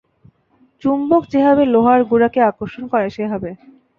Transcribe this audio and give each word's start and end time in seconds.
চুম্বক 0.83 1.23
যেভাবে 1.31 1.63
লোহার 1.73 2.01
গুঁড়াকে 2.09 2.39
আকর্ষণ 2.49 2.83
করে, 2.91 3.07
সেভাবে। 3.09 3.49